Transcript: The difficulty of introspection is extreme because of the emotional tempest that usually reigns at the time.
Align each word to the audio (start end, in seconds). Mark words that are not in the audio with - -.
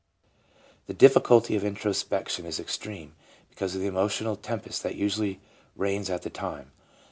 The 0.87 0.95
difficulty 0.95 1.55
of 1.55 1.63
introspection 1.63 2.47
is 2.47 2.59
extreme 2.59 3.13
because 3.49 3.75
of 3.75 3.81
the 3.81 3.87
emotional 3.87 4.35
tempest 4.35 4.81
that 4.81 4.95
usually 4.95 5.39
reigns 5.75 6.09
at 6.09 6.23
the 6.23 6.31
time. 6.31 6.71